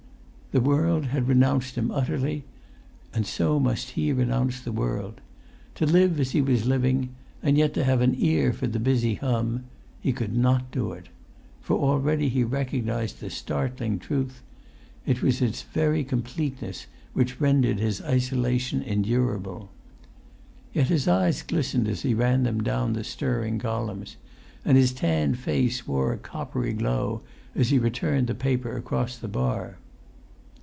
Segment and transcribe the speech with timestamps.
[0.53, 2.43] The world had renounced him utterly,
[3.13, 5.21] and so must he renounce the world.
[5.75, 9.13] To live as he was living, and yet to have an ear for the busy
[9.15, 11.05] hum—he could not do it.
[11.61, 14.41] For already he recognized the startling truth:
[15.05, 19.69] it was its very completeness which rendered his isolation endurable.
[20.73, 24.17] Yet his eyes glistened as he ran them down the stirring columns,
[24.65, 27.21] and his tanned face wore a coppery glow
[27.55, 29.77] as he returned the paper across the bar.